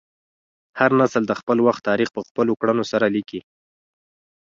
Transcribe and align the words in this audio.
هر 0.79 0.91
نسل 0.99 1.23
د 1.27 1.33
خپل 1.39 1.57
وخت 1.67 1.81
تاریخ 1.89 2.09
په 2.13 2.21
خپلو 2.27 2.51
کړنو 2.59 2.83
سره 2.91 3.05
لیکي. 3.15 3.41